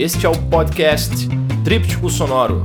Este 0.00 0.24
é 0.24 0.28
o 0.30 0.42
podcast 0.48 1.28
Tríptico 1.62 2.08
Sonoro. 2.08 2.64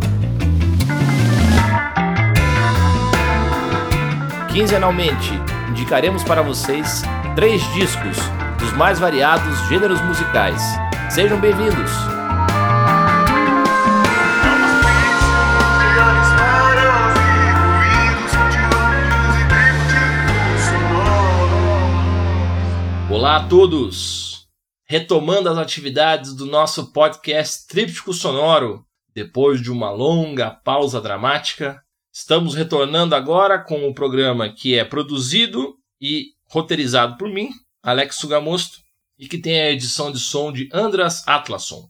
Quinzenalmente, 4.53 5.33
indicaremos 5.67 6.23
para 6.23 6.41
vocês 6.41 7.03
três 7.35 7.61
discos 7.73 8.15
dos 8.57 8.71
mais 8.77 8.99
variados 8.99 9.59
gêneros 9.67 9.99
musicais. 9.99 10.61
Sejam 11.09 11.37
bem-vindos! 11.37 11.91
Olá 23.09 23.35
a 23.35 23.43
todos! 23.43 24.24
Retomando 24.87 25.49
as 25.49 25.57
atividades 25.57 26.35
do 26.35 26.45
nosso 26.45 26.91
podcast 26.91 27.65
Tríptico 27.65 28.13
Sonoro, 28.13 28.85
depois 29.15 29.59
de 29.59 29.71
uma 29.71 29.89
longa 29.89 30.51
pausa 30.51 31.01
dramática, 31.01 31.81
estamos 32.13 32.53
retornando 32.53 33.15
agora 33.15 33.57
com 33.57 33.89
o 33.89 33.95
programa 33.95 34.47
que 34.47 34.77
é 34.77 34.85
produzido 34.85 35.75
e 35.99 36.27
roteirizado 36.47 37.17
por 37.17 37.27
mim, 37.27 37.49
Alex 37.81 38.17
Sugamosto, 38.17 38.77
e 39.17 39.27
que 39.27 39.39
tem 39.39 39.59
a 39.59 39.71
edição 39.71 40.11
de 40.11 40.19
som 40.19 40.51
de 40.51 40.69
Andras 40.71 41.27
Atlason. 41.27 41.89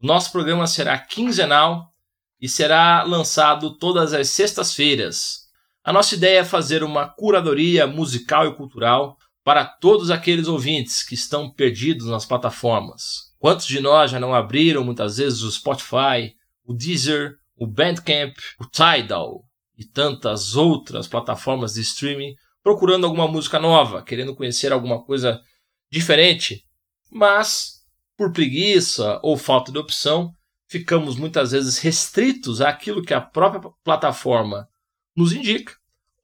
O 0.00 0.06
nosso 0.06 0.32
programa 0.32 0.66
será 0.66 0.98
quinzenal 0.98 1.92
e 2.40 2.48
será 2.48 3.02
lançado 3.02 3.76
todas 3.76 4.14
as 4.14 4.30
sextas-feiras. 4.30 5.40
A 5.84 5.92
nossa 5.92 6.14
ideia 6.14 6.38
é 6.38 6.44
fazer 6.44 6.82
uma 6.82 7.06
curadoria 7.06 7.86
musical 7.86 8.48
e 8.48 8.54
cultural 8.54 9.18
para 9.44 9.64
todos 9.64 10.10
aqueles 10.10 10.48
ouvintes 10.48 11.02
que 11.02 11.14
estão 11.14 11.50
perdidos 11.50 12.06
nas 12.06 12.24
plataformas. 12.24 13.34
Quantos 13.38 13.66
de 13.66 13.78
nós 13.78 14.10
já 14.10 14.18
não 14.18 14.34
abriram 14.34 14.82
muitas 14.82 15.18
vezes 15.18 15.42
o 15.42 15.52
Spotify, 15.52 16.34
o 16.64 16.72
Deezer, 16.72 17.36
o 17.54 17.66
Bandcamp, 17.66 18.34
o 18.58 18.64
Tidal 18.64 19.44
e 19.76 19.84
tantas 19.84 20.56
outras 20.56 21.06
plataformas 21.06 21.74
de 21.74 21.82
streaming 21.82 22.34
procurando 22.62 23.04
alguma 23.04 23.28
música 23.28 23.58
nova, 23.58 24.02
querendo 24.02 24.34
conhecer 24.34 24.72
alguma 24.72 25.04
coisa 25.04 25.42
diferente, 25.90 26.64
mas 27.10 27.84
por 28.16 28.32
preguiça 28.32 29.20
ou 29.22 29.36
falta 29.36 29.70
de 29.70 29.78
opção, 29.78 30.32
ficamos 30.66 31.16
muitas 31.16 31.52
vezes 31.52 31.78
restritos 31.78 32.62
àquilo 32.62 33.02
que 33.02 33.12
a 33.12 33.20
própria 33.20 33.70
plataforma 33.84 34.66
nos 35.14 35.34
indica, 35.34 35.74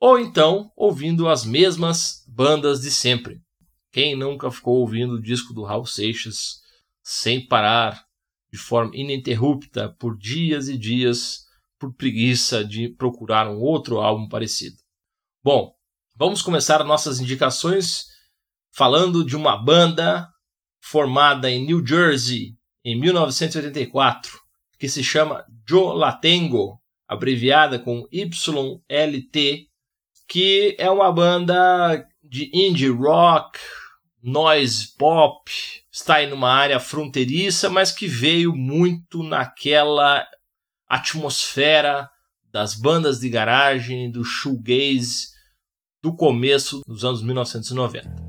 ou 0.01 0.19
então 0.19 0.73
ouvindo 0.75 1.29
as 1.29 1.45
mesmas 1.45 2.25
bandas 2.27 2.81
de 2.81 2.91
sempre. 2.91 3.43
Quem 3.93 4.17
nunca 4.17 4.51
ficou 4.51 4.79
ouvindo 4.79 5.15
o 5.15 5.23
disco 5.23 5.53
do 5.53 5.63
Raul 5.63 5.85
Seixas 5.85 6.63
sem 7.03 7.47
parar, 7.47 8.03
de 8.51 8.59
forma 8.59 8.97
ininterrupta, 8.97 9.91
por 9.99 10.17
dias 10.17 10.69
e 10.69 10.79
dias, 10.79 11.45
por 11.79 11.93
preguiça 11.95 12.65
de 12.65 12.89
procurar 12.89 13.47
um 13.49 13.61
outro 13.61 13.99
álbum 13.99 14.27
parecido? 14.27 14.77
Bom, 15.43 15.75
vamos 16.17 16.41
começar 16.41 16.83
nossas 16.83 17.21
indicações 17.21 18.07
falando 18.73 19.25
de 19.25 19.37
uma 19.37 19.57
banda 19.57 20.29
formada 20.81 21.51
em 21.51 21.67
New 21.67 21.87
Jersey 21.87 22.57
em 22.85 22.99
1984, 22.99 24.41
que 24.79 24.89
se 24.89 25.05
chama 25.05 25.45
Joe 25.69 25.97
Latengo, 25.97 26.81
abreviada 27.07 27.79
com 27.79 28.07
YLT, 28.11 29.70
que 30.31 30.77
é 30.79 30.89
uma 30.89 31.11
banda 31.11 32.07
de 32.23 32.49
indie 32.55 32.89
rock, 32.89 33.59
noise 34.23 34.95
pop, 34.97 35.51
está 35.91 36.17
aí 36.17 36.29
numa 36.29 36.49
área 36.49 36.79
fronteiriça, 36.79 37.69
mas 37.69 37.91
que 37.91 38.07
veio 38.07 38.55
muito 38.55 39.25
naquela 39.25 40.25
atmosfera 40.89 42.09
das 42.53 42.77
bandas 42.77 43.19
de 43.19 43.29
garagem, 43.29 44.09
do 44.09 44.23
shoegaze 44.23 45.31
do 46.01 46.15
começo 46.15 46.81
dos 46.87 47.05
anos 47.05 47.23
1990. 47.25 48.20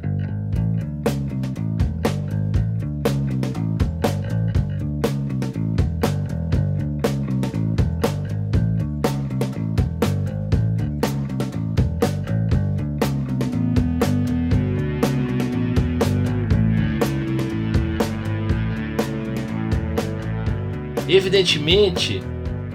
Evidentemente, 21.33 22.19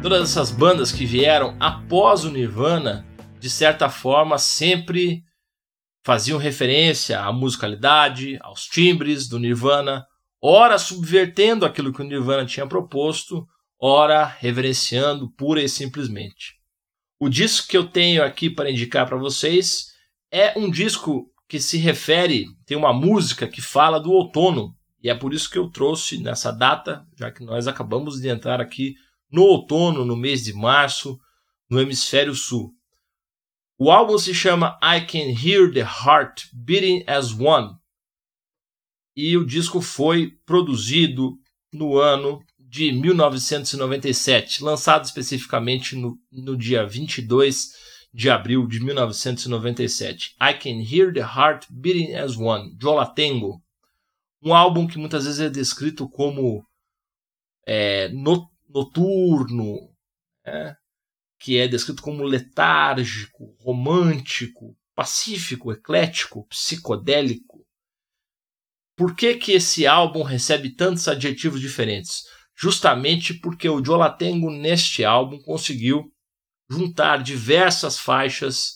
todas 0.01 0.31
essas 0.31 0.51
bandas 0.51 0.91
que 0.91 1.05
vieram 1.05 1.55
após 1.61 2.25
o 2.25 2.31
Nirvana, 2.31 3.07
de 3.39 3.51
certa 3.51 3.91
forma, 3.91 4.39
sempre 4.39 5.23
faziam 6.03 6.39
referência 6.39 7.21
à 7.21 7.31
musicalidade, 7.31 8.39
aos 8.41 8.65
timbres 8.65 9.29
do 9.29 9.39
Nirvana, 9.39 10.07
ora 10.41 10.79
subvertendo 10.79 11.67
aquilo 11.67 11.93
que 11.93 12.01
o 12.01 12.05
Nirvana 12.05 12.47
tinha 12.47 12.67
proposto, 12.67 13.47
ora 13.79 14.25
reverenciando 14.25 15.31
pura 15.33 15.63
e 15.63 15.69
simplesmente. 15.69 16.55
O 17.21 17.29
disco 17.29 17.69
que 17.69 17.77
eu 17.77 17.87
tenho 17.87 18.25
aqui 18.25 18.49
para 18.49 18.71
indicar 18.71 19.07
para 19.07 19.19
vocês 19.19 19.89
é 20.33 20.59
um 20.59 20.71
disco 20.71 21.31
que 21.47 21.61
se 21.61 21.77
refere, 21.77 22.47
tem 22.65 22.75
uma 22.75 22.95
música 22.95 23.47
que 23.47 23.61
fala 23.61 24.01
do 24.01 24.11
outono, 24.11 24.75
e 25.07 25.09
é 25.09 25.15
por 25.15 25.33
isso 25.33 25.49
que 25.49 25.57
eu 25.57 25.71
trouxe 25.71 26.19
nessa 26.19 26.51
data, 26.51 27.07
já 27.17 27.31
que 27.31 27.45
nós 27.45 27.69
acabamos 27.69 28.21
de 28.21 28.27
entrar 28.27 28.61
aqui 28.61 28.97
no 29.31 29.43
outono, 29.43 30.05
no 30.05 30.17
mês 30.17 30.43
de 30.43 30.53
março, 30.53 31.17
no 31.71 31.81
hemisfério 31.81 32.35
sul. 32.35 32.73
O 33.79 33.89
álbum 33.89 34.19
se 34.19 34.35
chama 34.35 34.77
I 34.83 35.07
Can 35.07 35.31
Hear 35.41 35.73
the 35.73 35.83
Heart 35.83 36.49
Beating 36.53 37.05
as 37.07 37.31
One. 37.31 37.77
E 39.15 39.37
o 39.37 39.47
disco 39.47 39.81
foi 39.81 40.33
produzido 40.45 41.39
no 41.73 41.99
ano 41.99 42.43
de 42.59 42.91
1997, 42.91 44.65
lançado 44.65 45.05
especificamente 45.05 45.95
no, 45.95 46.19
no 46.33 46.57
dia 46.57 46.85
22 46.85 47.69
de 48.13 48.29
abril 48.29 48.67
de 48.67 48.83
1997. 48.83 50.35
I 50.41 50.53
Can 50.55 50.83
Hear 50.83 51.13
the 51.13 51.21
Heart 51.21 51.67
Beating 51.71 52.15
as 52.15 52.37
One, 52.37 52.77
Jolatengo. 52.77 53.65
Um 54.47 54.55
álbum 54.55 54.87
que 54.87 54.97
muitas 54.97 55.25
vezes 55.25 55.41
é 55.41 55.51
descrito 55.51 56.09
como 56.09 56.65
é, 57.67 58.09
noturno, 58.69 59.93
é, 60.45 60.77
que 61.37 61.59
é 61.59 61.67
descrito 61.67 62.01
como 62.01 62.23
letárgico, 62.23 63.57
romântico, 63.59 64.79
pacífico, 64.95 65.73
eclético, 65.73 66.47
psicodélico. 66.47 67.67
Por 68.97 69.17
que, 69.17 69.35
que 69.35 69.51
esse 69.51 69.85
álbum 69.85 70.23
recebe 70.23 70.77
tantos 70.77 71.09
adjetivos 71.09 71.61
diferentes? 71.61 72.23
Justamente 72.55 73.35
porque 73.35 73.69
o 73.69 73.85
Jolatengo 73.85 74.49
neste 74.49 75.05
álbum 75.05 75.43
conseguiu 75.43 76.05
juntar 76.71 77.21
diversas 77.21 77.99
faixas 77.99 78.76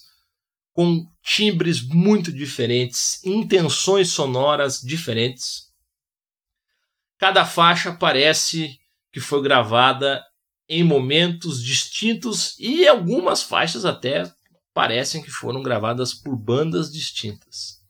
com 0.80 1.06
timbres 1.22 1.86
muito 1.86 2.32
diferentes, 2.32 3.22
intenções 3.22 4.08
sonoras 4.08 4.80
diferentes. 4.80 5.70
Cada 7.18 7.44
faixa 7.44 7.92
parece 7.92 8.78
que 9.12 9.20
foi 9.20 9.42
gravada 9.42 10.24
em 10.66 10.82
momentos 10.82 11.62
distintos 11.62 12.58
e 12.58 12.88
algumas 12.88 13.42
faixas 13.42 13.84
até 13.84 14.22
parecem 14.72 15.20
que 15.22 15.30
foram 15.30 15.62
gravadas 15.62 16.14
por 16.14 16.34
bandas 16.34 16.90
distintas. 16.90 17.82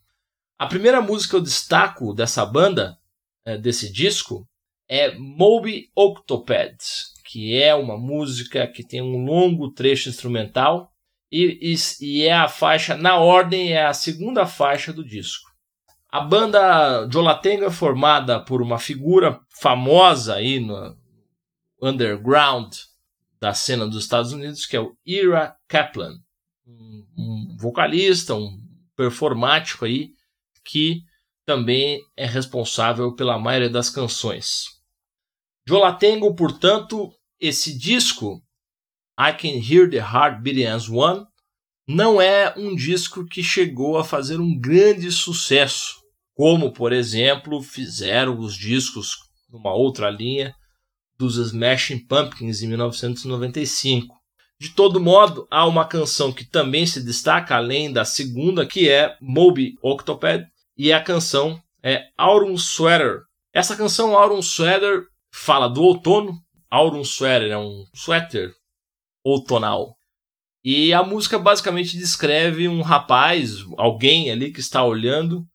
A 0.59 0.67
primeira 0.67 1.01
música 1.01 1.31
que 1.31 1.37
eu 1.37 1.43
destaco 1.43 2.13
dessa 2.13 2.45
banda, 2.45 2.99
é, 3.45 3.57
desse 3.57 3.93
disco, 3.93 4.49
é 4.89 5.15
Moby 5.17 5.93
Octopad, 5.95 6.77
que 7.25 7.57
é 7.57 7.73
uma 7.73 7.97
música 7.97 8.67
que 8.67 8.83
tem 8.83 9.01
um 9.01 9.25
longo 9.25 9.71
trecho 9.71 10.09
instrumental 10.09 10.90
e, 11.31 11.75
e, 11.75 11.75
e, 12.01 12.23
é 12.25 12.33
a 12.33 12.49
faixa, 12.49 12.97
na 12.97 13.19
ordem, 13.19 13.73
é 13.73 13.87
a 13.87 13.95
segunda 13.95 14.47
faixa 14.47 14.93
do 14.93 15.05
disco. 15.05 15.49
A 16.09 16.21
banda 16.21 17.09
Jolatenga 17.09 17.67
é 17.67 17.71
formada 17.71 18.41
por 18.41 18.61
uma 18.61 18.79
figura 18.79 19.41
famosa 19.49 20.35
aí 20.35 20.59
no 20.59 20.97
underground 21.81 22.75
da 23.41 23.55
cena 23.55 23.87
dos 23.87 24.03
Estados 24.03 24.33
Unidos, 24.33 24.67
que 24.67 24.77
é 24.77 24.81
o 24.81 24.97
Ira 25.07 25.57
Kaplan, 25.69 26.19
um 27.17 27.57
vocalista, 27.59 28.35
um 28.35 28.61
performático 28.97 29.85
aí, 29.85 30.11
que 30.65 31.03
também 31.47 32.01
é 32.17 32.27
responsável 32.27 33.15
pela 33.15 33.39
maioria 33.39 33.71
das 33.71 33.89
canções. 33.89 34.67
Jolatengo, 35.67 36.35
portanto, 36.35 37.13
esse 37.39 37.77
disco 37.79 38.43
I 39.23 39.35
Can 39.35 39.61
Hear 39.61 39.87
the 39.91 39.99
Heart 39.99 40.41
Beating 40.41 40.65
as 40.65 40.89
One 40.89 41.27
não 41.87 42.23
é 42.23 42.55
um 42.57 42.75
disco 42.75 43.27
que 43.27 43.43
chegou 43.43 43.99
a 43.99 44.05
fazer 44.05 44.41
um 44.41 44.59
grande 44.59 45.13
sucesso, 45.13 45.97
como, 46.35 46.73
por 46.73 46.91
exemplo, 46.91 47.61
fizeram 47.61 48.39
os 48.39 48.57
discos 48.57 49.11
numa 49.51 49.75
outra 49.75 50.09
linha 50.09 50.55
dos 51.19 51.37
Smashing 51.37 52.07
Pumpkins 52.07 52.63
em 52.63 52.69
1995. 52.69 54.15
De 54.59 54.71
todo 54.71 54.99
modo, 54.99 55.47
há 55.51 55.67
uma 55.67 55.85
canção 55.85 56.33
que 56.33 56.49
também 56.49 56.87
se 56.87 57.05
destaca 57.05 57.57
além 57.57 57.93
da 57.93 58.07
segunda, 58.07 58.65
que 58.65 58.89
é 58.89 59.19
Moby 59.21 59.75
Octopad, 59.83 60.47
e 60.79 60.95
a 60.95 61.03
canção 61.03 61.61
é 61.83 62.05
Autumn 62.17 62.57
Sweater. 62.57 63.21
Essa 63.53 63.77
canção 63.77 64.17
Autumn 64.17 64.41
Sweater 64.41 65.03
fala 65.31 65.69
do 65.69 65.83
outono. 65.83 66.39
Autumn 66.71 67.05
Sweater 67.05 67.51
é 67.51 67.59
um 67.59 67.85
suéter 67.93 68.55
outonal. 69.25 69.97
E 70.63 70.93
a 70.93 71.03
música 71.03 71.39
basicamente 71.39 71.97
descreve 71.97 72.69
um 72.69 72.83
rapaz, 72.83 73.65
alguém 73.79 74.31
ali 74.31 74.53
que 74.53 74.61
está 74.61 74.85
olhando 74.85 75.47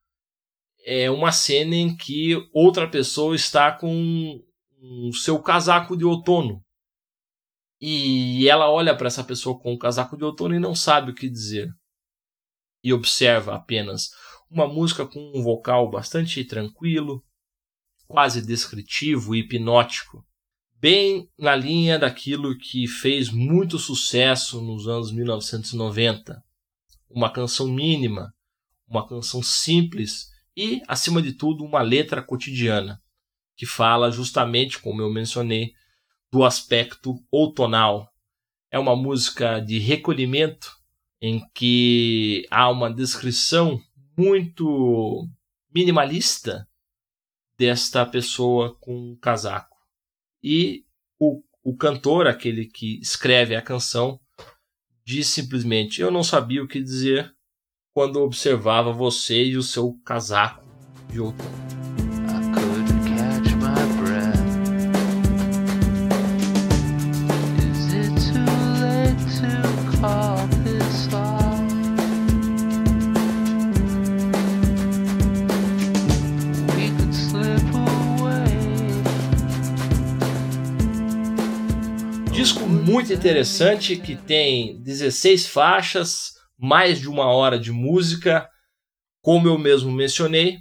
é 0.86 1.10
uma 1.10 1.32
cena 1.32 1.76
em 1.76 1.96
que 1.96 2.36
outra 2.54 2.88
pessoa 2.88 3.36
está 3.36 3.72
com 3.72 4.40
o 4.82 5.14
seu 5.14 5.42
casaco 5.42 5.98
de 5.98 6.06
outono. 6.06 6.64
E 7.82 8.48
ela 8.48 8.70
olha 8.70 8.96
para 8.96 9.08
essa 9.08 9.24
pessoa 9.24 9.60
com 9.60 9.74
o 9.74 9.80
casaco 9.80 10.16
de 10.16 10.24
outono 10.24 10.56
e 10.56 10.60
não 10.60 10.76
sabe 10.76 11.12
o 11.12 11.16
que 11.16 11.28
dizer. 11.28 11.68
E 12.84 12.94
observa 12.94 13.56
apenas 13.56 14.12
uma 14.50 14.68
música 14.68 15.08
com 15.08 15.20
um 15.36 15.42
vocal 15.42 15.90
bastante 15.90 16.46
tranquilo, 16.46 17.24
quase 18.08 18.46
descritivo 18.46 19.36
e 19.36 19.40
hipnótico, 19.40 20.24
bem 20.86 21.28
na 21.36 21.56
linha 21.56 21.98
daquilo 21.98 22.56
que 22.56 22.88
fez 22.88 23.32
muito 23.32 23.80
sucesso 23.80 24.62
nos 24.62 24.88
anos 24.88 25.12
1990. 25.12 26.44
Uma 27.10 27.32
canção 27.32 27.68
mínima, 27.68 28.32
uma 28.88 29.08
canção 29.08 29.42
simples 29.42 30.30
e, 30.56 30.84
acima 30.88 31.24
de 31.24 31.34
tudo, 31.34 31.64
uma 31.64 31.82
letra 31.82 32.22
cotidiana, 32.22 33.02
que 33.58 33.66
fala 33.66 34.12
justamente, 34.12 34.78
como 34.78 35.02
eu 35.02 35.12
mencionei, 35.12 35.74
do 36.32 36.46
aspecto 36.46 37.20
outonal. 37.32 38.08
É 38.70 38.78
uma 38.78 38.96
música 38.96 39.60
de 39.60 39.80
recolhimento 39.80 40.72
em 41.20 41.42
que 41.52 42.46
há 42.52 42.70
uma 42.70 42.94
descrição 42.94 43.82
muito 44.16 45.28
minimalista 45.74 46.70
desta 47.58 48.06
pessoa 48.06 48.78
com 48.80 49.14
um 49.14 49.16
casaco. 49.16 49.75
E 50.48 50.86
o, 51.20 51.42
o 51.64 51.76
cantor, 51.76 52.28
aquele 52.28 52.68
que 52.68 53.00
escreve 53.02 53.56
a 53.56 53.64
canção, 53.64 54.20
diz 55.04 55.26
simplesmente: 55.26 56.02
Eu 56.02 56.12
não 56.12 56.24
sabia 56.24 56.64
o 56.64 56.68
que 56.68 56.80
dizer 56.80 57.34
quando 57.92 58.22
observava 58.22 58.94
você 58.94 59.44
e 59.44 59.58
o 59.58 59.64
seu 59.64 60.00
casaco 60.06 60.64
de 61.12 61.20
outono. 61.20 61.65
Muito 82.86 83.12
interessante 83.12 83.98
que 83.98 84.16
tem 84.16 84.80
16 84.84 85.48
faixas, 85.48 86.34
mais 86.56 87.00
de 87.02 87.10
uma 87.10 87.26
hora 87.26 87.58
de 87.58 87.72
música, 87.72 88.48
como 89.22 89.48
eu 89.48 89.58
mesmo 89.58 89.92
mencionei, 89.92 90.60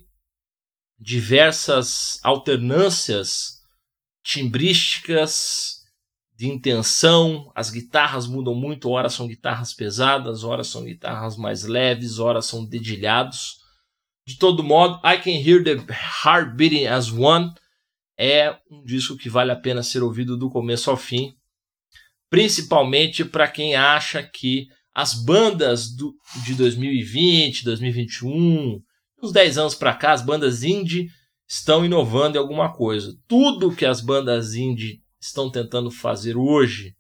diversas 0.99 2.19
alternâncias 2.25 3.61
timbrísticas 4.25 5.82
de 6.35 6.49
intenção, 6.49 7.53
as 7.55 7.69
guitarras 7.69 8.26
mudam 8.26 8.55
muito, 8.55 8.88
horas 8.88 9.12
são 9.12 9.29
guitarras 9.29 9.75
pesadas, 9.75 10.44
horas 10.44 10.69
são 10.69 10.82
guitarras 10.82 11.37
mais 11.37 11.65
leves, 11.65 12.19
horas 12.19 12.47
são 12.47 12.65
dedilhados. 12.65 13.59
De 14.26 14.38
todo 14.38 14.65
modo, 14.65 14.99
I 15.06 15.19
Can 15.19 15.47
Hear 15.47 15.62
the 15.62 15.76
Heart 16.25 16.56
Beating 16.56 16.87
as 16.87 17.12
One 17.12 17.53
é 18.19 18.56
um 18.71 18.82
disco 18.82 19.15
que 19.15 19.29
vale 19.29 19.53
a 19.53 19.56
pena 19.56 19.82
ser 19.82 20.03
ouvido 20.03 20.38
do 20.38 20.49
começo 20.49 20.91
ao 20.91 20.97
fim 20.97 21.37
principalmente 22.31 23.25
para 23.25 23.49
quem 23.49 23.75
acha 23.75 24.23
que 24.23 24.69
as 24.94 25.15
bandas 25.15 25.94
do, 25.94 26.15
de 26.44 26.55
2020, 26.55 27.65
2021, 27.65 28.81
uns 29.23 29.32
10 29.32 29.59
anos 29.59 29.75
para 29.75 29.94
cá, 29.94 30.12
as 30.12 30.23
bandas 30.23 30.62
indie 30.62 31.09
estão 31.49 31.85
inovando 31.85 32.37
em 32.37 32.41
alguma 32.41 32.73
coisa. 32.73 33.17
Tudo 33.26 33.75
que 33.75 33.85
as 33.85 34.00
bandas 34.00 34.55
indie 34.55 35.03
estão 35.21 35.50
tentando 35.50 35.91
fazer 35.91 36.37
hoje 36.37 36.94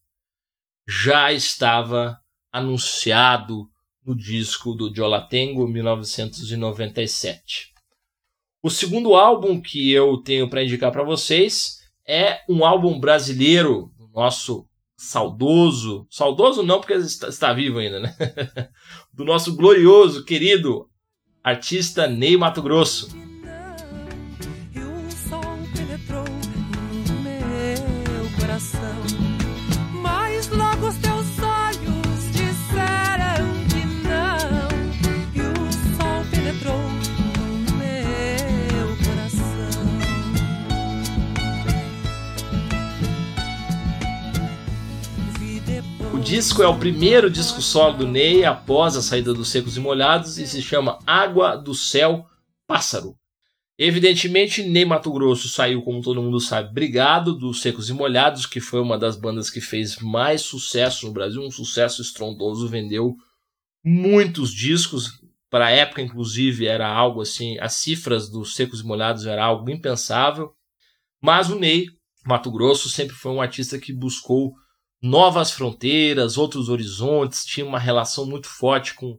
já 0.86 1.32
estava 1.32 2.18
anunciado 2.52 3.68
no 4.04 4.14
disco 4.14 4.74
do 4.74 4.94
Jolatengo 4.94 5.66
1997. 5.66 7.72
O 8.62 8.70
segundo 8.70 9.14
álbum 9.14 9.60
que 9.60 9.90
eu 9.90 10.18
tenho 10.18 10.48
para 10.48 10.62
indicar 10.62 10.90
para 10.90 11.02
vocês 11.02 11.80
é 12.06 12.40
um 12.48 12.64
álbum 12.64 12.98
brasileiro, 12.98 13.90
nosso 14.12 14.66
saudoso, 14.96 16.06
saudoso 16.10 16.62
não 16.62 16.80
porque 16.80 16.94
está, 16.94 17.28
está 17.28 17.52
vivo 17.52 17.78
ainda, 17.78 18.00
né? 18.00 18.16
do 19.12 19.24
nosso 19.24 19.56
glorioso, 19.56 20.24
querido 20.24 20.88
artista 21.42 22.06
Ney 22.06 22.36
Mato 22.36 22.62
Grosso. 22.62 23.23
Disco 46.34 46.64
é 46.64 46.66
o 46.66 46.76
primeiro 46.76 47.30
disco 47.30 47.62
solo 47.62 47.98
do 47.98 48.08
Ney 48.08 48.44
após 48.44 48.96
a 48.96 49.02
saída 49.02 49.32
dos 49.32 49.50
Secos 49.50 49.76
e 49.76 49.80
Molhados 49.80 50.36
e 50.36 50.44
se 50.48 50.60
chama 50.60 50.98
Água 51.06 51.54
do 51.54 51.72
Céu 51.76 52.26
Pássaro. 52.66 53.16
Evidentemente, 53.78 54.60
Ney 54.60 54.84
Mato 54.84 55.12
Grosso 55.12 55.48
saiu, 55.48 55.80
como 55.82 56.02
todo 56.02 56.20
mundo 56.20 56.40
sabe, 56.40 56.74
brigado 56.74 57.38
dos 57.38 57.62
Secos 57.62 57.88
e 57.88 57.92
Molhados, 57.92 58.46
que 58.46 58.58
foi 58.60 58.80
uma 58.80 58.98
das 58.98 59.14
bandas 59.14 59.48
que 59.48 59.60
fez 59.60 60.00
mais 60.00 60.42
sucesso 60.42 61.06
no 61.06 61.12
Brasil, 61.12 61.40
um 61.40 61.52
sucesso 61.52 62.02
estrondoso, 62.02 62.66
vendeu 62.66 63.14
muitos 63.84 64.52
discos. 64.52 65.22
Para 65.48 65.66
a 65.66 65.70
época, 65.70 66.02
inclusive, 66.02 66.66
era 66.66 66.88
algo 66.88 67.20
assim, 67.20 67.56
as 67.60 67.74
cifras 67.74 68.28
dos 68.28 68.56
Secos 68.56 68.80
e 68.80 68.84
Molhados 68.84 69.24
era 69.24 69.44
algo 69.44 69.70
impensável. 69.70 70.52
Mas 71.22 71.48
o 71.48 71.56
Ney 71.56 71.86
Mato 72.26 72.50
Grosso 72.50 72.90
sempre 72.90 73.14
foi 73.14 73.30
um 73.30 73.40
artista 73.40 73.78
que 73.78 73.92
buscou 73.92 74.52
novas 75.04 75.50
fronteiras, 75.50 76.38
outros 76.38 76.70
horizontes, 76.70 77.44
tinha 77.44 77.66
uma 77.66 77.78
relação 77.78 78.24
muito 78.24 78.48
forte 78.48 78.94
com, 78.94 79.18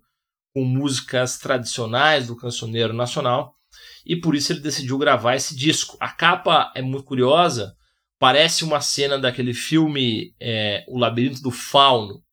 com 0.51 0.65
músicas 0.65 1.37
tradicionais 1.37 2.25
do 2.25 2.35
cancioneiro 2.35 2.91
nacional 2.91 3.53
e 4.03 4.15
por 4.15 4.33
isso 4.33 4.51
ele 4.51 4.61
decidiu 4.61 4.97
gravar 4.97 5.35
esse 5.35 5.55
disco. 5.55 5.95
A 5.99 6.09
capa 6.09 6.71
é 6.75 6.81
muito 6.81 7.05
curiosa, 7.05 7.75
parece 8.17 8.63
uma 8.63 8.81
cena 8.81 9.19
daquele 9.19 9.53
filme 9.53 10.33
é, 10.39 10.83
O 10.87 10.97
Labirinto 10.97 11.39
do 11.43 11.51
Fauno. 11.51 12.23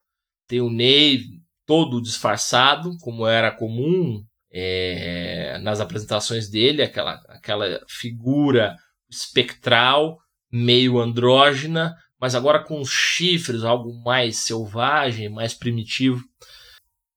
Tem 0.49 0.63
o 0.63 0.71
Ney 0.71 1.21
todo 1.67 2.01
disfarçado, 2.01 2.97
como 3.03 3.27
era 3.27 3.51
comum 3.51 4.25
é, 4.51 5.59
nas 5.63 5.79
apresentações 5.79 6.49
dele, 6.49 6.83
aquela, 6.83 7.21
aquela 7.29 7.81
figura 7.87 8.79
espectral, 9.11 10.19
meio 10.51 10.99
andrógena, 10.99 11.95
mas 12.23 12.37
agora 12.37 12.63
com 12.63 12.85
chifres, 12.85 13.65
algo 13.65 13.93
mais 14.05 14.37
selvagem, 14.37 15.29
mais 15.29 15.55
primitivo. 15.55 16.23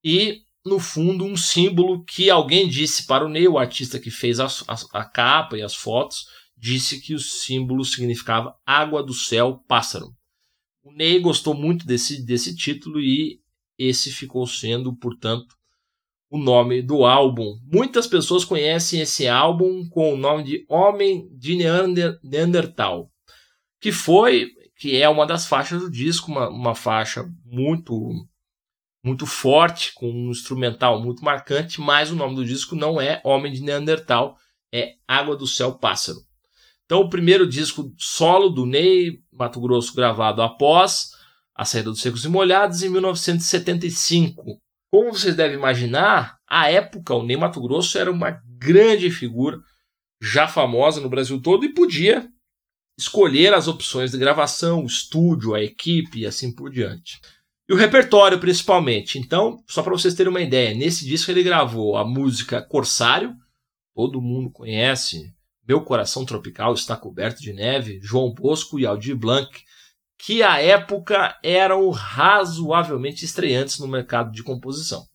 E, 0.04 0.42
no 0.66 0.80
fundo, 0.80 1.24
um 1.24 1.38
símbolo 1.38 2.04
que 2.04 2.28
alguém 2.32 2.68
disse 2.68 3.06
para 3.06 3.24
o 3.24 3.30
Ney, 3.30 3.48
o 3.48 3.60
artista 3.60 4.00
que 4.00 4.10
fez 4.10 4.40
a, 4.40 4.48
a, 4.68 5.02
a 5.02 5.06
capa 5.06 5.56
e 5.60 5.62
as 5.62 5.76
fotos, 5.76 6.26
disse 6.58 7.00
que 7.00 7.14
o 7.14 7.20
símbolo 7.20 7.86
significava 7.86 8.56
água 8.66 9.04
do 9.04 9.14
céu, 9.14 9.64
pássaro. 9.68 10.08
O 10.84 10.92
Ney 10.92 11.20
gostou 11.20 11.54
muito 11.54 11.86
desse, 11.86 12.26
desse 12.26 12.56
título 12.56 13.00
e 13.00 13.40
esse 13.78 14.12
ficou 14.12 14.48
sendo, 14.48 14.96
portanto, 14.96 15.56
o 16.32 16.40
nome 16.40 16.82
do 16.82 17.06
álbum. 17.06 17.60
Muitas 17.72 18.08
pessoas 18.08 18.44
conhecem 18.44 19.02
esse 19.02 19.28
álbum 19.28 19.88
com 19.88 20.16
o 20.16 20.18
nome 20.18 20.44
de 20.44 20.66
Homem 20.68 21.30
de 21.32 21.56
Neandertal, 22.24 23.12
que 23.80 23.92
foi 23.92 24.55
que 24.77 25.01
é 25.01 25.08
uma 25.08 25.25
das 25.25 25.48
faixas 25.48 25.82
do 25.82 25.89
disco, 25.89 26.32
uma, 26.32 26.50
uma 26.50 26.75
faixa 26.75 27.25
muito 27.46 27.94
muito 29.03 29.27
forte, 29.27 29.94
com 29.94 30.10
um 30.10 30.32
instrumental 30.32 31.00
muito 31.00 31.24
marcante, 31.24 31.79
mas 31.79 32.10
o 32.10 32.15
nome 32.15 32.36
do 32.36 32.44
disco 32.44 32.75
não 32.75 33.00
é 33.00 33.22
Homem 33.24 33.53
de 33.53 33.62
Neandertal, 33.62 34.36
é 34.74 34.96
Água 35.08 35.38
do 35.38 35.46
Céu 35.46 35.75
Pássaro. 35.75 36.17
Então, 36.86 37.01
o 37.01 37.10
primeiro 37.10 37.48
disco 37.48 37.94
solo 38.00 38.50
do 38.50 38.65
Ney 38.65 39.20
Mato 39.32 39.62
Grosso 39.62 39.94
gravado 39.94 40.41
após 40.41 41.12
a 41.55 41.63
saída 41.63 41.91
dos 41.91 42.01
Secos 42.01 42.25
e 42.25 42.29
Molhados 42.29 42.82
em 42.82 42.89
1975. 42.89 44.60
Como 44.91 45.13
vocês 45.13 45.36
devem 45.36 45.55
imaginar, 45.55 46.38
à 46.48 46.72
época 46.72 47.13
o 47.13 47.24
Ney 47.24 47.38
Mato 47.38 47.62
Grosso 47.62 48.00
era 48.00 48.12
uma 48.12 48.41
grande 48.58 49.12
figura, 49.12 49.60
já 50.20 50.48
famosa 50.48 51.00
no 51.00 51.10
Brasil 51.10 51.39
todo 51.39 51.63
e 51.63 51.74
podia 51.74 52.27
escolher 52.98 53.54
as 53.54 53.68
opções 53.68 54.12
de 54.12 54.18
gravação, 54.18 54.84
o 54.84 54.88
estúdio, 54.88 55.54
a 55.54 55.62
equipe 55.62 56.20
e 56.20 56.25
assim 56.25 56.54
por 56.54 56.72
diante. 56.72 57.20
E 57.68 57.74
o 57.74 57.78
repertório, 57.78 58.40
principalmente. 58.40 59.18
Então, 59.18 59.64
só 59.68 59.82
para 59.82 59.94
vocês 59.94 60.14
terem 60.14 60.30
uma 60.30 60.42
ideia, 60.42 60.75
nesse 60.75 61.06
disco 61.06 61.32
ele 61.32 61.44
gravou 61.44 61.98
a 61.98 62.06
música 62.06 62.62
Corsário, 62.62 63.36
todo 63.94 64.22
mundo 64.22 64.52
conhece, 64.52 65.34
Meu 65.68 65.82
Coração 65.82 66.25
Tropical 66.25 66.74
está 66.74 66.96
coberto 66.96 67.42
de 67.42 67.52
neve, 67.52 68.00
João 68.02 68.34
Bosco 68.34 68.80
e 68.80 68.86
Aldir 68.86 69.16
Blanc, 69.16 69.50
que 70.18 70.44
à 70.44 70.62
época 70.62 71.38
eram 71.44 71.90
razoavelmente 71.90 73.25
estreantes 73.25 73.80
no 73.80 73.88
mercado 73.88 74.32
de 74.32 74.44
composição. 74.44 75.06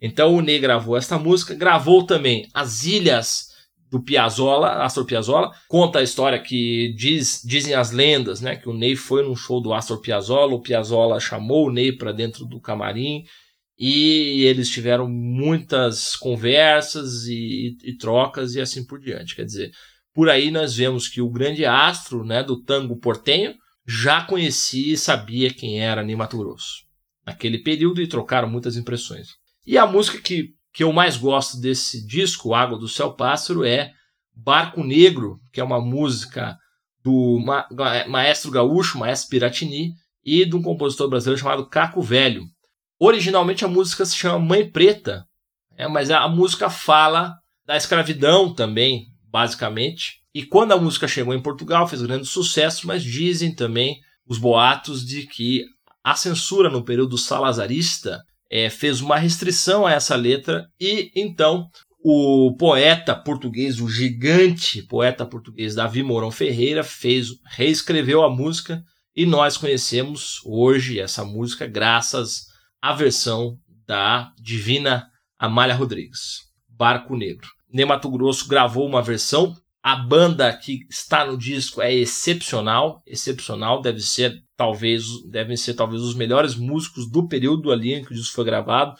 Então 0.00 0.34
o 0.34 0.40
Ney 0.40 0.58
gravou 0.58 0.96
esta 0.96 1.18
música, 1.18 1.54
gravou 1.54 2.04
também 2.04 2.48
As 2.52 2.84
Ilhas 2.84 3.49
do 3.90 4.00
Piazzolla, 4.00 4.84
Astor 4.84 5.04
Piazzolla, 5.04 5.50
conta 5.68 5.98
a 5.98 6.02
história 6.02 6.38
que 6.38 6.94
diz, 6.96 7.42
dizem 7.44 7.74
as 7.74 7.90
lendas, 7.90 8.40
né, 8.40 8.56
que 8.56 8.68
o 8.68 8.72
Ney 8.72 8.94
foi 8.94 9.22
num 9.24 9.34
show 9.34 9.60
do 9.60 9.74
Astor 9.74 10.00
Piazzolla, 10.00 10.54
o 10.54 10.62
Piazzolla 10.62 11.18
chamou 11.18 11.66
o 11.66 11.72
Ney 11.72 11.92
para 11.92 12.12
dentro 12.12 12.46
do 12.46 12.60
camarim 12.60 13.24
e 13.78 14.44
eles 14.44 14.68
tiveram 14.68 15.08
muitas 15.08 16.14
conversas 16.14 17.24
e, 17.24 17.76
e, 17.82 17.90
e, 17.90 17.96
trocas 17.96 18.54
e 18.54 18.60
assim 18.60 18.86
por 18.86 19.00
diante. 19.00 19.34
Quer 19.34 19.44
dizer, 19.44 19.70
por 20.14 20.28
aí 20.28 20.50
nós 20.50 20.76
vemos 20.76 21.08
que 21.08 21.20
o 21.20 21.30
grande 21.30 21.64
astro, 21.64 22.24
né, 22.24 22.44
do 22.44 22.62
tango 22.62 22.98
portenho 22.98 23.54
já 23.86 24.22
conhecia 24.22 24.92
e 24.94 24.98
sabia 24.98 25.52
quem 25.52 25.80
era 25.80 26.02
Ney 26.04 26.14
Mato 26.14 26.38
Grosso 26.38 26.90
naquele 27.26 27.58
período 27.58 28.02
e 28.02 28.08
trocaram 28.08 28.48
muitas 28.48 28.76
impressões. 28.76 29.28
E 29.66 29.78
a 29.78 29.86
música 29.86 30.20
que 30.20 30.54
que 30.72 30.84
eu 30.84 30.92
mais 30.92 31.16
gosto 31.16 31.60
desse 31.60 32.06
disco, 32.06 32.54
Água 32.54 32.78
do 32.78 32.88
Céu 32.88 33.12
Pássaro, 33.12 33.64
é 33.64 33.92
Barco 34.34 34.82
Negro, 34.82 35.38
que 35.52 35.60
é 35.60 35.64
uma 35.64 35.80
música 35.80 36.56
do 37.02 37.38
ma 37.44 37.66
maestro 38.08 38.50
gaúcho, 38.50 38.98
maestro 38.98 39.30
Piratini, 39.30 39.94
e 40.24 40.44
de 40.44 40.54
um 40.54 40.62
compositor 40.62 41.08
brasileiro 41.08 41.40
chamado 41.40 41.66
Caco 41.66 42.02
Velho. 42.02 42.44
Originalmente 42.98 43.64
a 43.64 43.68
música 43.68 44.04
se 44.04 44.16
chama 44.16 44.38
Mãe 44.38 44.70
Preta, 44.70 45.24
é, 45.76 45.88
mas 45.88 46.10
a, 46.10 46.20
a 46.20 46.28
música 46.28 46.68
fala 46.68 47.34
da 47.64 47.76
escravidão 47.76 48.54
também, 48.54 49.06
basicamente. 49.30 50.20
E 50.34 50.44
quando 50.44 50.72
a 50.72 50.78
música 50.78 51.08
chegou 51.08 51.34
em 51.34 51.42
Portugal, 51.42 51.88
fez 51.88 52.02
grande 52.02 52.26
sucesso, 52.26 52.86
mas 52.86 53.02
dizem 53.02 53.54
também 53.54 53.98
os 54.26 54.38
boatos 54.38 55.04
de 55.04 55.26
que 55.26 55.64
a 56.04 56.14
censura 56.14 56.70
no 56.70 56.84
período 56.84 57.16
salazarista 57.18 58.22
é, 58.50 58.68
fez 58.68 59.00
uma 59.00 59.16
restrição 59.16 59.86
a 59.86 59.92
essa 59.92 60.16
letra 60.16 60.66
e 60.80 61.10
então 61.14 61.68
o 62.02 62.56
poeta 62.58 63.14
português, 63.14 63.80
o 63.80 63.88
gigante 63.88 64.82
poeta 64.82 65.24
português 65.24 65.74
Davi 65.74 66.02
Mourão 66.02 66.30
Ferreira 66.30 66.82
fez, 66.82 67.28
reescreveu 67.44 68.24
a 68.24 68.30
música 68.30 68.82
e 69.14 69.26
nós 69.26 69.56
conhecemos 69.56 70.40
hoje 70.44 70.98
essa 70.98 71.24
música 71.24 71.66
graças 71.66 72.46
à 72.80 72.94
versão 72.94 73.58
da 73.86 74.32
divina 74.40 75.06
Amália 75.38 75.74
Rodrigues, 75.74 76.40
Barco 76.68 77.16
Negro. 77.16 77.48
Nemato 77.72 78.10
Grosso 78.10 78.48
gravou 78.48 78.86
uma 78.86 79.02
versão 79.02 79.54
a 79.82 79.96
banda 79.96 80.52
que 80.52 80.86
está 80.90 81.24
no 81.24 81.38
disco 81.38 81.80
é 81.80 81.94
excepcional, 81.94 83.02
excepcional, 83.06 83.80
deve 83.80 84.00
ser 84.00 84.42
talvez 84.56 85.04
devem 85.30 85.56
ser 85.56 85.74
talvez 85.74 86.02
os 86.02 86.14
melhores 86.14 86.54
músicos 86.54 87.10
do 87.10 87.26
período 87.26 87.72
ali 87.72 87.94
em 87.94 88.04
que 88.04 88.12
o 88.12 88.14
disco 88.14 88.34
foi 88.34 88.44
gravado. 88.44 88.94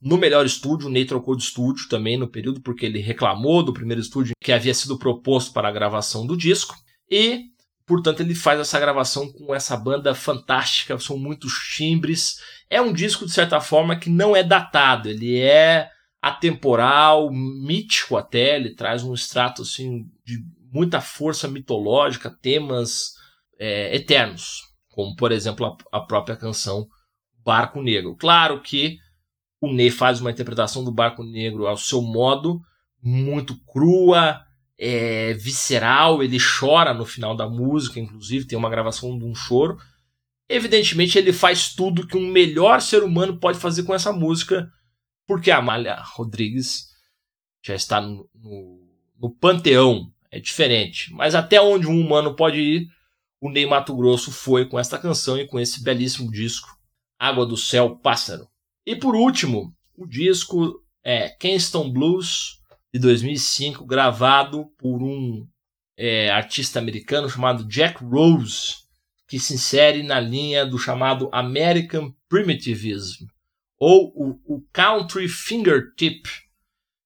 No 0.00 0.16
melhor 0.16 0.44
estúdio, 0.44 0.88
o 0.88 0.90
Ney 0.90 1.04
trocou 1.04 1.36
de 1.36 1.42
estúdio 1.42 1.86
também 1.88 2.16
no 2.16 2.26
período 2.26 2.62
porque 2.62 2.86
ele 2.86 2.98
reclamou 2.98 3.62
do 3.62 3.74
primeiro 3.74 4.00
estúdio 4.00 4.34
que 4.40 4.52
havia 4.52 4.74
sido 4.74 4.98
proposto 4.98 5.52
para 5.52 5.68
a 5.68 5.72
gravação 5.72 6.26
do 6.26 6.36
disco 6.36 6.74
e 7.10 7.52
portanto 7.86 8.20
ele 8.20 8.34
faz 8.34 8.58
essa 8.58 8.80
gravação 8.80 9.30
com 9.30 9.54
essa 9.54 9.76
banda 9.76 10.14
fantástica, 10.14 10.98
são 10.98 11.18
muitos 11.18 11.52
timbres. 11.76 12.38
É 12.70 12.80
um 12.80 12.92
disco 12.92 13.26
de 13.26 13.32
certa 13.32 13.60
forma 13.60 13.96
que 13.96 14.08
não 14.08 14.34
é 14.34 14.42
datado, 14.42 15.10
ele 15.10 15.38
é 15.38 15.90
atemporal, 16.22 17.32
mítico 17.32 18.16
até, 18.16 18.54
ele 18.54 18.76
traz 18.76 19.02
um 19.02 19.12
extrato 19.12 19.62
assim 19.62 20.04
de 20.24 20.38
muita 20.72 21.00
força 21.00 21.48
mitológica, 21.48 22.30
temas 22.30 23.14
é, 23.58 23.94
eternos, 23.94 24.60
como 24.88 25.16
por 25.16 25.32
exemplo 25.32 25.66
a, 25.66 25.98
a, 25.98 26.00
própria 26.00 26.36
canção 26.36 26.86
Barco 27.44 27.82
Negro. 27.82 28.14
Claro 28.16 28.62
que 28.62 28.98
o 29.60 29.72
Ney 29.72 29.90
faz 29.90 30.20
uma 30.20 30.30
interpretação 30.30 30.84
do 30.84 30.92
Barco 30.92 31.24
Negro 31.24 31.66
ao 31.66 31.76
seu 31.76 32.00
modo, 32.00 32.60
muito 33.02 33.56
crua, 33.64 34.40
é, 34.78 35.34
visceral, 35.34 36.22
ele 36.22 36.38
chora 36.38 36.94
no 36.94 37.04
final 37.04 37.36
da 37.36 37.48
música, 37.48 37.98
inclusive 37.98 38.46
tem 38.46 38.56
uma 38.56 38.70
gravação 38.70 39.18
de 39.18 39.24
um 39.24 39.34
choro. 39.34 39.76
Evidentemente 40.48 41.18
ele 41.18 41.32
faz 41.32 41.74
tudo 41.74 42.06
que 42.06 42.16
um 42.16 42.28
melhor 42.28 42.80
ser 42.80 43.02
humano 43.02 43.38
pode 43.38 43.58
fazer 43.58 43.82
com 43.82 43.94
essa 43.94 44.12
música, 44.12 44.70
porque 45.26 45.50
a 45.50 45.58
Amália 45.58 45.96
Rodrigues 46.00 46.88
já 47.62 47.74
está 47.74 48.00
no, 48.00 48.28
no, 48.34 48.80
no 49.18 49.30
panteão, 49.30 50.12
é 50.30 50.40
diferente. 50.40 51.12
Mas 51.12 51.34
até 51.34 51.60
onde 51.60 51.86
um 51.86 52.00
humano 52.00 52.34
pode 52.34 52.58
ir, 52.60 52.88
o 53.40 53.50
Ney 53.50 53.66
Mato 53.66 53.96
Grosso 53.96 54.30
foi 54.30 54.66
com 54.66 54.78
esta 54.78 54.98
canção 54.98 55.38
e 55.38 55.46
com 55.46 55.58
esse 55.58 55.82
belíssimo 55.82 56.30
disco, 56.30 56.68
Água 57.18 57.46
do 57.46 57.56
Céu 57.56 57.96
Pássaro. 57.96 58.48
E 58.84 58.96
por 58.96 59.14
último, 59.14 59.74
o 59.96 60.06
disco 60.06 60.82
é 61.04 61.28
Kingston 61.28 61.90
Blues, 61.90 62.60
de 62.92 63.00
2005, 63.00 63.86
gravado 63.86 64.66
por 64.76 65.02
um 65.02 65.46
é, 65.96 66.30
artista 66.30 66.78
americano 66.78 67.28
chamado 67.28 67.66
Jack 67.66 68.04
Rose, 68.04 68.76
que 69.26 69.38
se 69.38 69.54
insere 69.54 70.02
na 70.02 70.20
linha 70.20 70.66
do 70.66 70.78
chamado 70.78 71.28
American 71.32 72.12
Primitivism, 72.28 73.26
ou 73.84 74.12
o, 74.14 74.40
o 74.46 74.64
Country 74.72 75.26
Fingertip, 75.26 76.22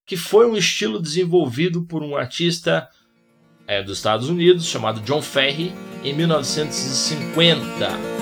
que 0.04 0.14
foi 0.14 0.46
um 0.46 0.54
estilo 0.54 1.00
desenvolvido 1.00 1.86
por 1.86 2.02
um 2.02 2.14
artista 2.14 2.86
é, 3.66 3.82
dos 3.82 3.96
Estados 3.96 4.28
Unidos 4.28 4.66
chamado 4.66 5.00
John 5.00 5.22
Ferry 5.22 5.72
em 6.04 6.12
1950. 6.12 8.15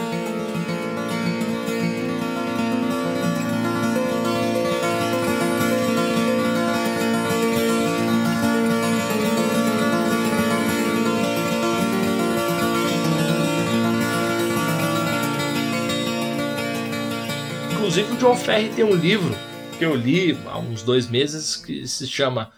John 18.24 18.36
Ferry 18.36 18.74
tem 18.74 18.82
um 18.86 18.94
livro 18.96 19.34
que 19.78 19.84
eu 19.84 19.94
li 19.94 20.32
há 20.46 20.58
uns 20.58 20.82
dois 20.82 21.10
meses 21.10 21.56
que 21.56 21.86
se 21.86 22.06
chama 22.06 22.50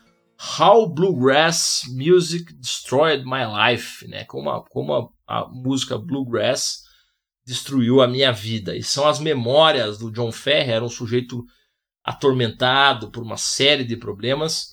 How 0.60 0.88
Bluegrass 0.88 1.82
Music 1.88 2.54
Destroyed 2.54 3.24
My 3.24 3.42
Life, 3.44 4.06
né? 4.06 4.24
Como 4.26 4.48
a, 4.48 4.64
como 4.64 4.94
a, 4.94 5.08
a 5.26 5.48
música 5.48 5.98
bluegrass 5.98 6.84
destruiu 7.44 8.00
a 8.00 8.06
minha 8.06 8.30
vida. 8.32 8.76
E 8.76 8.82
são 8.84 9.08
as 9.08 9.18
memórias 9.18 9.98
do 9.98 10.08
John 10.12 10.30
Ferry, 10.30 10.70
era 10.70 10.84
um 10.84 10.88
sujeito 10.88 11.44
atormentado 12.04 13.10
por 13.10 13.24
uma 13.24 13.36
série 13.36 13.82
de 13.82 13.96
problemas 13.96 14.68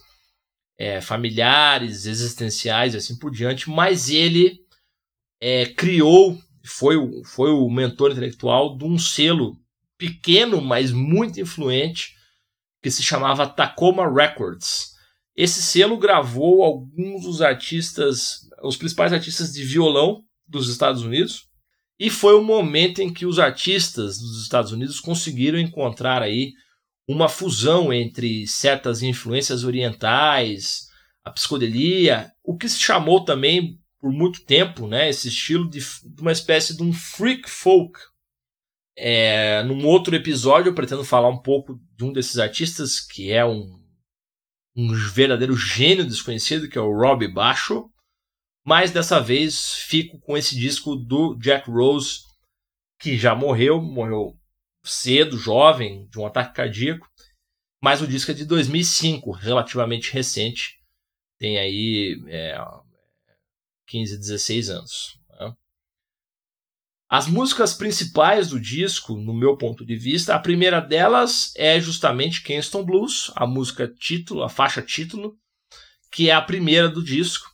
é, 0.77 1.01
familiares, 1.01 2.05
existenciais 2.05 2.93
e 2.93 2.97
assim 2.97 3.17
por 3.17 3.31
diante, 3.31 3.67
mas 3.67 4.11
ele 4.11 4.59
é, 5.41 5.65
criou, 5.65 6.37
foi, 6.63 6.97
foi 7.25 7.49
o 7.49 7.67
mentor 7.67 8.11
intelectual 8.11 8.77
de 8.77 8.85
um 8.85 8.99
selo 8.99 9.57
pequeno, 9.97 10.61
mas 10.61 10.91
muito 10.91 11.39
influente, 11.39 12.15
que 12.81 12.91
se 12.91 13.03
chamava 13.03 13.47
Tacoma 13.47 14.11
Records. 14.11 14.93
Esse 15.35 15.61
selo 15.61 15.97
gravou 15.97 16.63
alguns 16.63 17.23
dos 17.23 17.41
artistas, 17.41 18.41
os 18.61 18.77
principais 18.77 19.13
artistas 19.13 19.53
de 19.53 19.63
violão 19.63 20.23
dos 20.47 20.69
Estados 20.69 21.01
Unidos, 21.01 21.47
e 21.99 22.09
foi 22.09 22.35
o 22.35 22.43
momento 22.43 23.01
em 23.01 23.11
que 23.11 23.25
os 23.25 23.39
artistas 23.39 24.17
dos 24.17 24.43
Estados 24.43 24.71
Unidos 24.71 24.99
conseguiram 24.99 25.57
encontrar 25.57 26.21
aí 26.21 26.53
uma 27.07 27.29
fusão 27.29 27.93
entre 27.93 28.47
certas 28.47 29.01
influências 29.01 29.63
orientais, 29.63 30.87
a 31.23 31.31
psicodelia, 31.31 32.31
o 32.43 32.57
que 32.57 32.67
se 32.67 32.79
chamou 32.79 33.23
também 33.23 33.79
por 33.99 34.11
muito 34.11 34.43
tempo, 34.43 34.85
né, 34.85 35.09
esse 35.09 35.29
estilo 35.29 35.69
de, 35.69 35.79
uma 36.19 36.31
espécie 36.31 36.75
de 36.75 36.83
um 36.83 36.91
freak 36.91 37.49
folk, 37.49 37.97
é, 38.95 39.63
num 39.63 39.85
outro 39.85 40.15
episódio 40.15 40.69
eu 40.69 40.75
pretendo 40.75 41.03
falar 41.03 41.29
um 41.29 41.41
pouco 41.41 41.79
de 41.97 42.03
um 42.03 42.11
desses 42.11 42.37
artistas 42.37 42.99
que 42.99 43.31
é 43.31 43.45
um, 43.45 43.79
um 44.75 44.93
verdadeiro 44.93 45.55
gênio 45.55 46.05
desconhecido, 46.05 46.69
que 46.69 46.77
é 46.77 46.81
o 46.81 46.93
Rob 46.93 47.27
Baixo. 47.27 47.89
mas 48.65 48.91
dessa 48.91 49.19
vez 49.19 49.73
fico 49.87 50.19
com 50.19 50.37
esse 50.37 50.57
disco 50.57 50.95
do 50.95 51.35
Jack 51.35 51.69
Rose, 51.69 52.21
que 52.99 53.17
já 53.17 53.35
morreu, 53.35 53.81
morreu 53.81 54.37
cedo, 54.83 55.37
jovem, 55.37 56.07
de 56.07 56.19
um 56.19 56.25
ataque 56.25 56.55
cardíaco, 56.55 57.07
mas 57.81 58.01
o 58.01 58.07
disco 58.07 58.31
é 58.31 58.33
de 58.33 58.45
2005, 58.45 59.31
relativamente 59.31 60.13
recente, 60.13 60.77
tem 61.37 61.57
aí 61.57 62.23
é, 62.27 62.57
15, 63.87 64.17
16 64.17 64.69
anos. 64.69 65.22
As 67.13 67.27
músicas 67.27 67.75
principais 67.75 68.49
do 68.49 68.59
disco, 68.59 69.15
no 69.15 69.35
meu 69.35 69.55
ponto 69.55 69.85
de 69.85 69.95
vista, 69.95 70.33
a 70.33 70.39
primeira 70.39 70.79
delas 70.79 71.53
é 71.55 71.79
justamente 71.79 72.41
Kingston 72.41 72.83
Blues, 72.83 73.31
a 73.35 73.45
música 73.45 73.87
título, 73.87 74.41
a 74.41 74.49
faixa 74.49 74.81
título, 74.81 75.37
que 76.11 76.31
é 76.31 76.33
a 76.33 76.41
primeira 76.41 76.89
do 76.89 77.03
disco. 77.03 77.47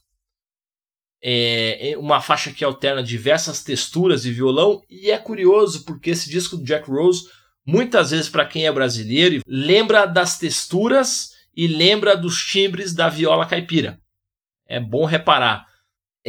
É, 1.21 1.91
é 1.91 1.97
uma 1.97 2.21
faixa 2.21 2.53
que 2.53 2.63
alterna 2.63 3.03
diversas 3.03 3.61
texturas 3.61 4.21
de 4.21 4.31
violão 4.31 4.81
e 4.89 5.11
é 5.11 5.17
curioso 5.17 5.83
porque 5.83 6.11
esse 6.11 6.29
disco 6.29 6.55
do 6.55 6.63
Jack 6.63 6.89
Rose 6.89 7.27
muitas 7.65 8.11
vezes 8.11 8.29
para 8.29 8.45
quem 8.45 8.65
é 8.65 8.71
brasileiro 8.71 9.41
lembra 9.45 10.05
das 10.05 10.39
texturas 10.39 11.31
e 11.53 11.67
lembra 11.67 12.15
dos 12.15 12.41
timbres 12.45 12.93
da 12.93 13.09
viola 13.09 13.45
caipira. 13.45 13.99
É 14.65 14.79
bom 14.79 15.03
reparar 15.03 15.68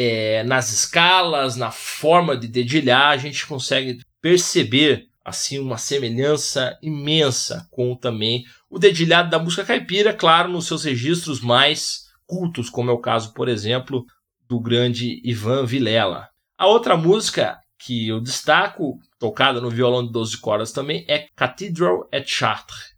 é, 0.03 0.43
nas 0.45 0.73
escalas, 0.73 1.57
na 1.57 1.71
forma 1.71 2.35
de 2.35 2.49
dedilhar, 2.49 3.09
a 3.09 3.19
gente 3.19 3.47
consegue 3.47 4.01
perceber 4.23 5.09
assim 5.23 5.59
uma 5.59 5.77
semelhança 5.77 6.79
imensa 6.81 7.69
com 7.71 7.95
também 7.95 8.43
o 8.71 8.79
dedilhado 8.79 9.29
da 9.29 9.39
música 9.39 9.63
caipira, 9.63 10.15
claro, 10.15 10.51
nos 10.51 10.67
seus 10.67 10.85
registros 10.85 11.43
mais 11.43 12.07
cultos, 12.27 12.71
como 12.71 12.91
é 12.91 12.95
o 12.95 13.01
caso, 13.01 13.35
por 13.35 13.47
exemplo, 13.47 14.07
do 14.49 14.59
grande 14.59 15.21
Ivan 15.23 15.67
Vilela. 15.67 16.31
A 16.57 16.67
outra 16.67 16.97
música 16.97 17.59
que 17.79 18.09
eu 18.09 18.23
destaco, 18.23 18.99
tocada 19.19 19.61
no 19.61 19.69
violão 19.69 20.07
de 20.07 20.13
12 20.13 20.39
cordas 20.39 20.73
também, 20.73 21.05
é 21.09 21.27
Cathedral 21.37 22.09
at 22.11 22.27
Chartres. 22.27 22.95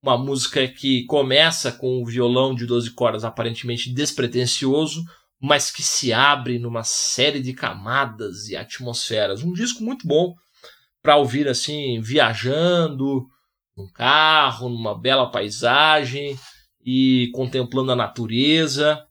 Uma 0.00 0.16
música 0.16 0.68
que 0.68 1.04
começa 1.06 1.72
com 1.72 2.00
o 2.00 2.06
violão 2.06 2.54
de 2.54 2.64
12 2.64 2.92
cordas 2.92 3.24
aparentemente 3.24 3.92
despretensioso, 3.92 5.02
mas 5.40 5.70
que 5.70 5.82
se 5.82 6.12
abre 6.12 6.58
numa 6.58 6.82
série 6.82 7.40
de 7.40 7.52
camadas 7.52 8.48
e 8.48 8.56
atmosferas. 8.56 9.42
Um 9.42 9.52
disco 9.52 9.82
muito 9.82 10.06
bom 10.06 10.34
para 11.02 11.16
ouvir 11.16 11.46
assim, 11.48 12.00
viajando, 12.00 13.26
num 13.76 13.88
carro, 13.92 14.68
numa 14.68 14.98
bela 14.98 15.30
paisagem 15.30 16.38
e 16.84 17.30
contemplando 17.34 17.92
a 17.92 17.96
natureza. 17.96 19.04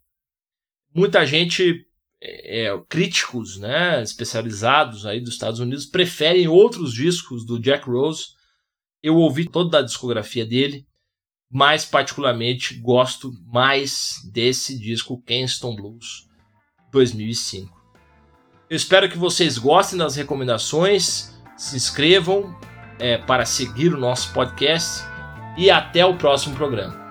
Muita 0.94 1.26
gente, 1.26 1.86
é, 2.22 2.66
é, 2.66 2.82
críticos, 2.88 3.58
né, 3.58 4.02
especializados 4.02 5.06
aí 5.06 5.20
dos 5.20 5.34
Estados 5.34 5.60
Unidos, 5.60 5.86
preferem 5.86 6.48
outros 6.48 6.94
discos 6.94 7.46
do 7.46 7.60
Jack 7.60 7.88
Rose. 7.88 8.28
Eu 9.02 9.18
ouvi 9.18 9.48
toda 9.48 9.80
a 9.80 9.84
discografia 9.84 10.46
dele, 10.46 10.88
mas 11.54 11.86
particularmente 11.86 12.74
gosto 12.74 13.32
mais 13.46 14.28
desse 14.34 14.76
disco 14.76 15.22
Kingston 15.22 15.76
Blues 15.76 16.28
2005. 16.92 17.80
Eu 18.68 18.76
espero 18.76 19.08
que 19.08 19.20
vocês 19.20 19.60
gostem 19.60 20.00
das 20.00 20.16
recomendações, 20.16 21.32
se 21.56 21.76
inscrevam 21.76 22.60
é, 22.98 23.20
para 23.20 23.46
seguir 23.46 23.94
o 23.94 24.00
nosso 24.00 24.34
podcast 24.34 25.04
e 25.56 25.70
até 25.70 26.04
o 26.04 26.18
próximo 26.18 26.56
programa. 26.56 27.03